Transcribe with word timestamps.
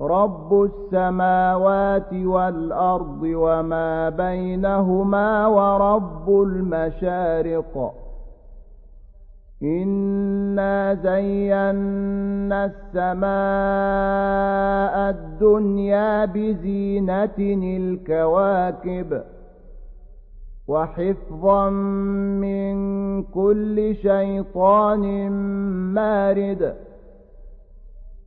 رب 0.00 0.62
السماوات 0.62 2.12
والأرض 2.12 3.22
وما 3.22 4.08
بينهما 4.08 5.46
ورب 5.46 6.42
المشارق 6.42 7.94
إنا 9.62 10.94
زينا 10.94 12.64
السماء 12.94 13.28
الدنيا 15.10 16.24
بزينة 16.24 17.38
الكواكب 17.38 19.22
وحفظا 20.68 21.70
من 22.40 22.76
كل 23.22 23.96
شيطان 24.02 25.30
مارد 25.94 26.74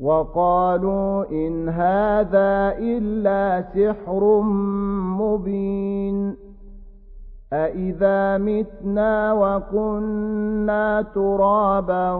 وقالوا 0.00 1.24
إن 1.30 1.68
هذا 1.68 2.74
إلا 2.78 3.64
سحر 3.74 4.40
مبين 5.20 6.36
أإذا 7.52 8.38
متنا 8.38 9.32
وكنا 9.32 11.02
ترابا 11.14 12.12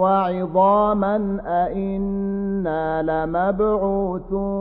وعظاما 0.00 1.40
أإنا 1.46 3.02
لمبعوثون 3.02 4.54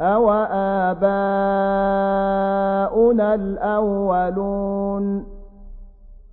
أوآباؤنا 0.00 0.94
الأولون 3.34 5.24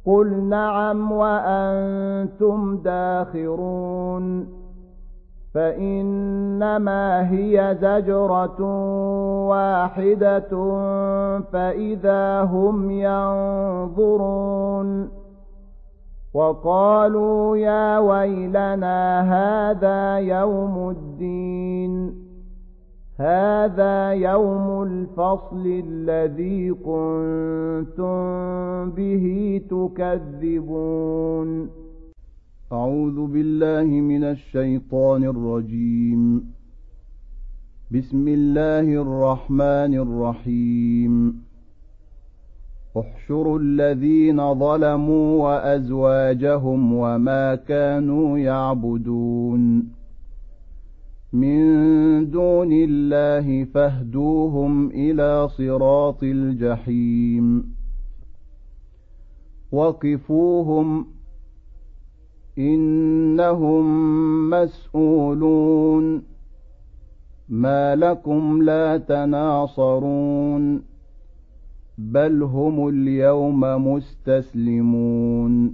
قل 0.05 0.43
نعم 0.43 1.11
وأنتم 1.11 2.77
داخرون 2.77 4.47
فإنما 5.53 7.31
هي 7.31 7.77
زجرة 7.81 8.61
واحدة 9.47 10.49
فإذا 11.51 12.41
هم 12.41 12.91
ينظرون 12.91 14.41
وقالوا 16.33 17.57
يا 17.57 17.99
ويلنا 17.99 19.21
هذا 19.21 20.17
يوم 20.17 20.89
الدين 20.89 22.20
هذا 23.21 24.11
يوم 24.11 24.83
الفصل 24.83 25.83
الذي 25.87 26.69
كنتم 26.69 28.21
به 28.91 29.61
تكذبون. 29.69 31.69
أعوذ 32.71 33.27
بالله 33.27 33.83
من 33.83 34.23
الشيطان 34.23 35.23
الرجيم. 35.23 36.51
بسم 37.91 38.27
الله 38.27 39.01
الرحمن 39.01 39.95
الرحيم. 39.95 41.41
احشروا 42.97 43.59
الذين 43.59 44.53
ظلموا 44.53 45.43
وأزواجهم 45.43 46.93
وما 46.93 47.55
كانوا 47.55 48.37
يعبدون. 48.37 50.00
من 51.33 51.61
دون 52.29 52.69
الله 52.73 53.63
فاهدوهم 53.63 54.89
إلى 54.89 55.47
صراط 55.47 56.23
الجحيم. 56.23 57.75
وقفوهم 59.71 61.05
إنهم 62.57 63.85
مسؤولون. 64.49 66.23
ما 67.49 67.95
لكم 67.95 68.61
لا 68.61 68.97
تناصرون. 68.97 70.81
بل 71.97 72.43
هم 72.43 72.87
اليوم 72.87 73.59
مستسلمون. 73.93 75.73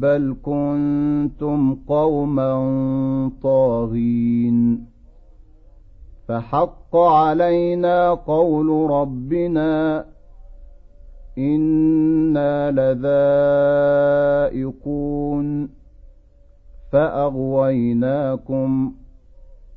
بل 0.00 0.36
كنتم 0.42 1.74
قوما 1.88 2.52
طاغين 3.42 4.86
فحق 6.28 6.96
علينا 6.96 8.10
قول 8.14 8.90
ربنا 8.90 10.04
أنا 11.38 12.70
لذائقون 14.50 15.68
فاغويناكم 16.92 18.92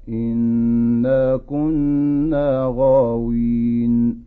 انا 0.10 1.38
كنا 1.38 2.74
غاوين 2.78 4.27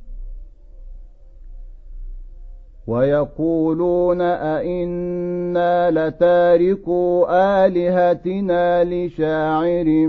ويقولون 2.87 4.21
أئنا 4.21 5.91
لتاركوا 5.91 7.25
آلهتنا 7.65 8.83
لشاعر 8.83 10.07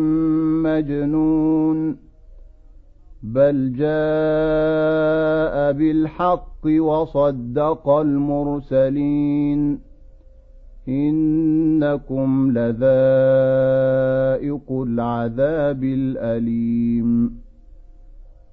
مجنون 0.64 1.96
بل 3.22 3.72
جاء 3.72 5.72
بالحق 5.72 6.66
وصدق 6.66 7.88
المرسلين 7.88 9.80
إنكم 10.88 12.50
لذائق 12.50 12.72
العذاب 14.72 15.84
الأليم 15.84 17.41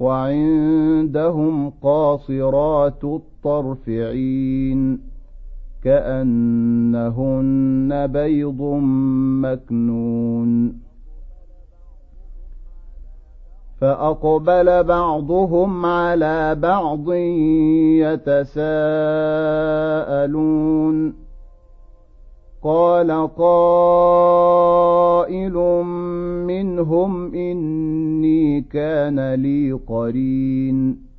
وعندهم 0.00 1.70
قاصرات 1.82 3.04
الطرف 3.04 3.88
عين 3.88 5.00
كأنهن 5.84 7.26
بيض 8.06 8.62
مكنون. 9.42 10.80
فأقبل 13.80 14.84
بعضهم 14.84 15.86
على 15.86 16.54
بعض 16.54 17.12
يتساءلون. 18.02 18.80
قال 22.62 23.28
قائل 23.38 23.84
منهم 26.46 27.34
إني 27.34 28.60
كان 28.60 29.34
لي 29.34 29.72
قرين. 29.72 31.10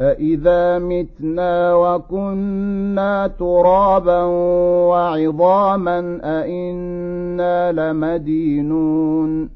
أإذا 0.00 0.78
متنا 0.78 1.74
وكنا 1.74 3.26
ترابا 3.26 4.22
وعظاما 4.88 6.20
أئنا 6.24 7.72
لمدينون. 7.72 9.55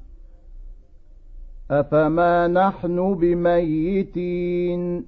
أفما 1.71 2.47
نحن 2.47 3.15
بميتين 3.15 5.05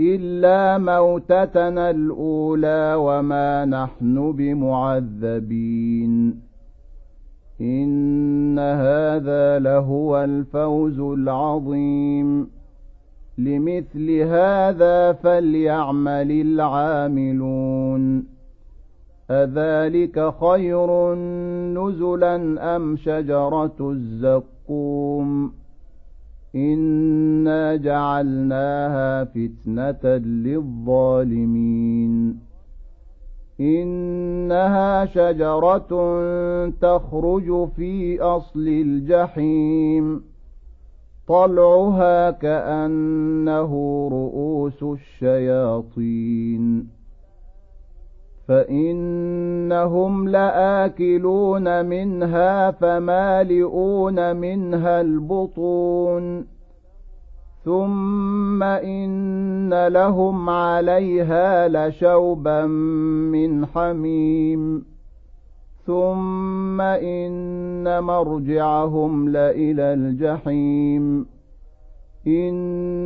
إلا 0.00 0.78
موتتنا 0.78 1.90
الأولى 1.90 2.94
وما 2.98 3.64
نحن 3.64 4.32
بمعذبين 4.32 6.40
إن 7.60 8.58
هذا 8.58 9.58
لهو 9.58 10.24
الفوز 10.24 11.00
العظيم 11.00 12.50
لمثل 13.38 14.10
هذا 14.10 15.12
فليعمل 15.12 16.30
العاملون 16.30 18.24
أذلك 19.30 20.34
خير 20.40 21.14
نزلا 21.74 22.36
أم 22.76 22.96
شجرة 22.96 23.76
الزقوم 24.64 25.52
إنا 26.54 27.76
جعلناها 27.76 29.24
فتنة 29.24 30.16
للظالمين 30.46 32.38
إنها 33.60 35.06
شجرة 35.06 35.88
تخرج 36.80 37.68
في 37.76 38.20
أصل 38.20 38.68
الجحيم 38.68 40.22
طلعها 41.28 42.30
كأنه 42.30 43.72
رؤوس 44.12 44.82
الشياطين 44.82 46.88
فإنهم 48.48 50.28
لآكلون 50.28 51.84
منها 51.86 52.70
فمالئون 52.70 54.36
منها 54.36 55.00
البطون. 55.00 56.46
ثم 57.64 58.62
إن 58.62 59.86
لهم 59.86 60.50
عليها 60.50 61.68
لشوبا 61.68 62.66
من 63.32 63.66
حميم. 63.66 64.84
ثم 65.86 66.80
إن 66.80 68.02
مرجعهم 68.02 69.28
لإلى 69.28 69.82
الجحيم. 69.82 71.26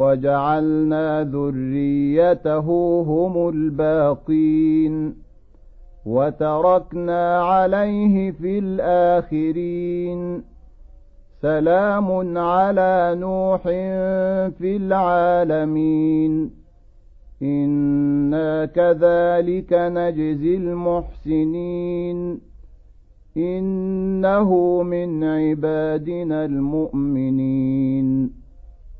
وجعلنا 0.00 1.22
ذريته 1.24 2.68
هم 3.10 3.48
الباقين 3.48 5.14
وتركنا 6.06 7.42
عليه 7.42 8.30
في 8.30 8.58
الآخرين 8.58 10.42
سلام 11.42 12.38
على 12.38 13.16
نوح 13.20 13.62
في 14.58 14.76
العالمين 14.76 16.50
إنا 17.42 18.64
كذلك 18.64 19.72
نجزي 19.72 20.56
المحسنين 20.56 22.40
إنه 23.36 24.82
من 24.82 25.24
عبادنا 25.24 26.44
المؤمنين 26.44 28.30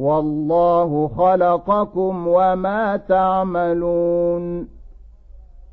والله 0.00 1.08
خلقكم 1.08 2.28
وما 2.28 2.96
تعملون. 2.96 4.68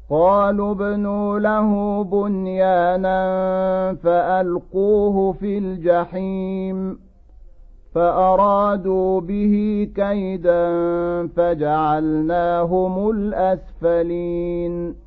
قالوا 0.10 0.72
ابنوا 0.72 1.40
له 1.40 2.04
بنيانا 2.04 3.20
فألقوه 4.04 5.32
في 5.32 5.58
الجحيم 5.58 7.00
فأرادوا 7.96 9.22
به 9.22 9.88
كيدا 9.96 10.68
فجعلناهم 11.28 13.10
الأسفلين. 13.10 15.07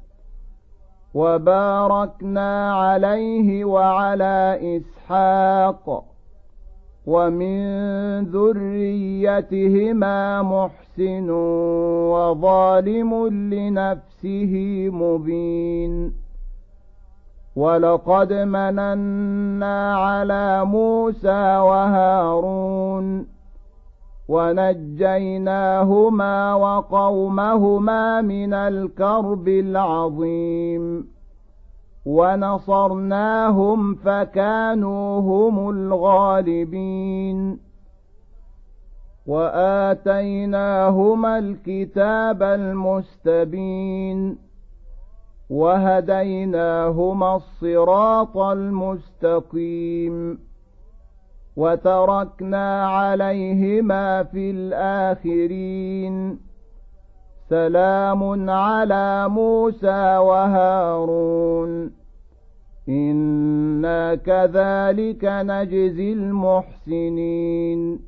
وباركنا 1.13 2.73
عليه 2.73 3.65
وعلى 3.65 4.59
إسحاق 4.77 6.03
ومن 7.05 7.61
ذريتهما 8.31 10.17
محسن 10.41 11.29
وظالم 12.11 13.27
لنفسه 13.53 14.53
مبين 14.93 16.13
ولقد 17.55 18.33
مننا 18.33 19.95
على 19.95 20.65
موسى 20.65 21.57
وهارون 21.57 23.27
ونجيناهما 24.31 26.53
وقومهما 26.53 28.21
من 28.21 28.53
الكرب 28.53 29.47
العظيم. 29.47 31.07
ونصرناهم 32.05 33.95
فكانوا 33.95 35.19
هم 35.19 35.69
الغالبين. 35.69 37.59
وآتيناهما 39.27 41.37
الكتاب 41.37 42.43
المستبين. 42.43 44.37
وهديناهما 45.49 47.35
الصراط 47.35 48.37
المستقيم. 48.37 50.50
وتركنا 51.57 52.87
عليهما 52.87 54.23
في 54.23 54.51
الآخرين. 54.51 56.39
سلام 57.49 58.49
على 58.49 59.29
موسى 59.29 60.17
وهارون. 60.17 61.91
إنا 62.89 64.15
كذلك 64.15 65.25
نجزي 65.25 66.13
المحسنين. 66.13 67.99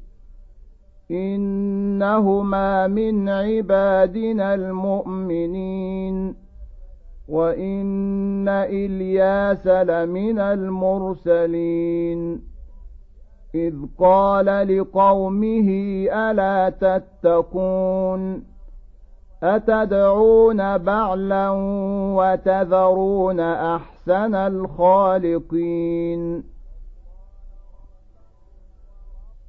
إنهما 1.12 2.88
من 2.88 3.29
عبادنا 3.29 4.53
المؤمنين. 4.53 6.35
وإن 7.29 8.50
إلياس 8.50 9.67
لمن 9.67 10.39
المرسلين. 10.39 12.52
إذ 13.55 13.74
قال 14.00 14.79
لقومه 14.79 15.69
ألا 16.12 16.69
تتقون؟ 16.69 18.43
أتدعون 19.43 20.77
بعلا 20.77 21.50
وتذرون 22.17 23.39
أحسن 23.39 24.36
الخالقين؟ 24.36 26.43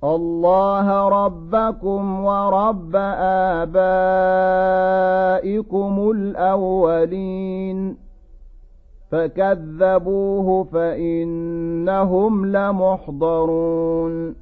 الله 0.05 1.09
ربكم 1.09 2.25
ورب 2.25 2.97
آبائكم 5.37 6.11
الأولين. 6.11 8.04
فكذبوه 9.15 10.65
فإنهم 10.65 12.47
لمحضرون. 12.47 14.35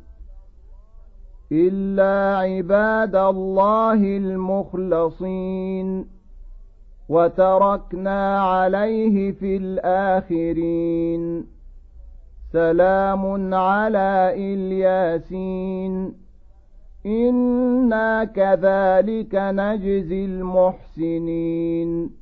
إلا 1.52 2.38
عباد 2.38 3.16
الله 3.16 4.16
المخلصين. 4.16 6.06
وتركنا 7.08 8.42
عليه 8.42 9.32
في 9.32 9.56
الآخرين. 9.56 11.46
سلام 12.52 13.54
على 13.54 14.32
إلياسين. 14.34 16.14
إنا 17.06 18.24
كذلك 18.24 19.34
نجزي 19.34 20.24
المحسنين. 20.24 22.21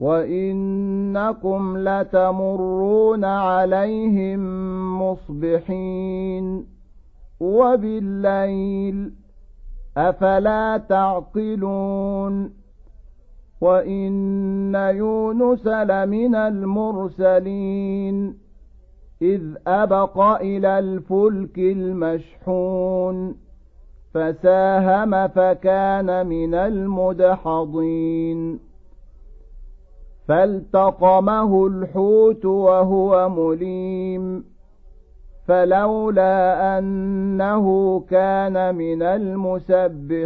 وإنكم 0.00 1.78
لتمرون 1.78 3.24
عليهم 3.24 4.40
مصبحين 5.02 6.66
وبالليل 7.40 9.12
أفلا 9.96 10.82
تعقلون 10.88 12.52
وإن 13.60 14.74
يونس 14.74 15.66
لمن 15.66 16.34
المرسلين 16.34 18.38
إذ 19.22 19.42
أبق 19.66 20.18
إلى 20.20 20.78
الفلك 20.78 21.58
المشحون 21.58 23.36
فساهم 24.14 25.28
فكان 25.28 26.26
من 26.26 26.54
المدحضين 26.54 28.69
فالتقمه 30.30 31.66
الحوت 31.66 32.44
وهو 32.44 33.28
مليم 33.28 34.44
فلولا 35.48 36.78
أنه 36.78 38.00
كان 38.10 38.74
من 38.74 39.02
المسبحين 39.02 40.20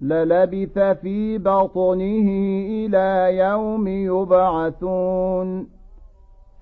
للبث 0.00 0.78
في 0.78 1.38
بطنه 1.38 2.28
إلى 2.68 3.36
يوم 3.36 3.88
يبعثون 3.88 5.68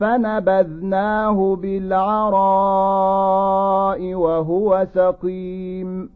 فنبذناه 0.01 1.57
بالعراء 1.57 2.35
وهو 4.15 4.87
سقيم 4.95 6.16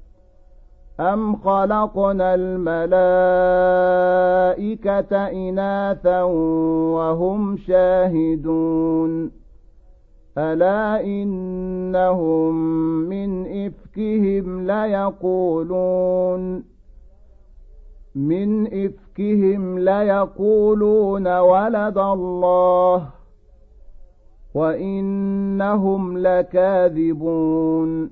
أم 1.01 1.35
خلقنا 1.35 2.35
الملائكة 2.35 2.91
إناثا 5.27 6.23
وهم 6.93 7.57
شاهدون 7.57 9.31
ألا 10.37 11.03
إنهم 11.03 12.55
من 13.09 13.45
إفكهم 13.65 14.67
ليقولون 14.71 16.63
من 18.15 18.67
إفكهم 18.85 19.79
ليقولون 19.79 21.39
ولد 21.39 21.97
الله 21.97 23.09
وإنهم 24.53 26.17
لكاذبون 26.17 28.11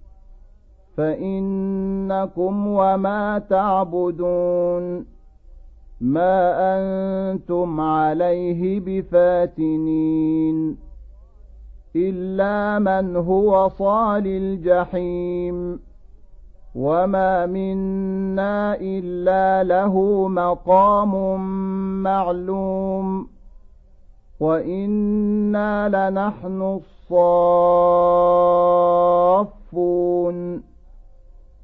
فإنكم 1.01 2.67
وما 2.67 3.39
تعبدون 3.49 5.05
ما 6.01 6.53
أنتم 6.77 7.81
عليه 7.81 8.79
بفاتنين 8.79 10.77
إلا 11.95 12.79
من 12.79 13.15
هو 13.15 13.69
صال 13.69 14.27
الجحيم 14.27 15.79
وما 16.75 17.45
منا 17.45 18.77
إلا 18.81 19.63
له 19.63 20.27
مقام 20.27 21.13
معلوم 22.03 23.27
وإنا 24.39 25.89
لنحن 25.89 26.79
الصافون 29.49 30.70